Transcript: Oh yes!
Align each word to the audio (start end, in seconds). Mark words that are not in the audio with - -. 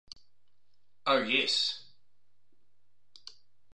Oh 1.05 1.21
yes! 1.21 1.83